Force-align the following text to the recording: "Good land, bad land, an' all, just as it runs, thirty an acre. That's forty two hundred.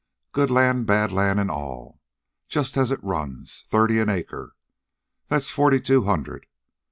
"Good 0.31 0.49
land, 0.49 0.87
bad 0.87 1.11
land, 1.13 1.39
an' 1.39 1.51
all, 1.51 2.01
just 2.49 2.75
as 2.75 2.89
it 2.89 3.03
runs, 3.03 3.65
thirty 3.67 3.99
an 3.99 4.09
acre. 4.09 4.55
That's 5.27 5.51
forty 5.51 5.79
two 5.79 6.05
hundred. 6.05 6.47